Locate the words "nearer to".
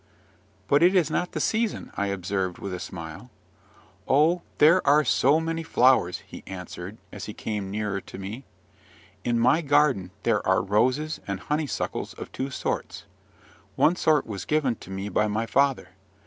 7.69-8.17